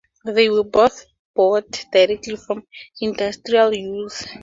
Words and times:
They 0.25 0.49
were 0.49 0.63
both 0.63 1.05
bought 1.35 1.85
directly 1.93 2.35
from 2.35 2.65
industrial 2.99 3.71
use. 3.75 4.25